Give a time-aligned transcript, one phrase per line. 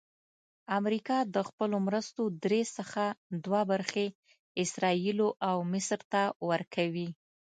[0.79, 3.03] امریکا د خپلو مرستو درې څخه
[3.45, 4.05] دوه برخې
[4.63, 7.09] اسراییلو او مصر ته ورکوي.